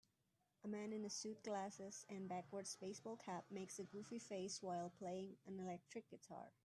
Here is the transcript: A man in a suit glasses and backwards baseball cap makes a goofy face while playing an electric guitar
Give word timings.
A 0.63 0.67
man 0.67 0.93
in 0.93 1.05
a 1.05 1.11
suit 1.11 1.43
glasses 1.43 2.07
and 2.09 2.27
backwards 2.27 2.75
baseball 2.75 3.17
cap 3.17 3.45
makes 3.51 3.77
a 3.77 3.83
goofy 3.83 4.17
face 4.17 4.59
while 4.59 4.89
playing 4.97 5.37
an 5.45 5.59
electric 5.59 6.09
guitar 6.09 6.47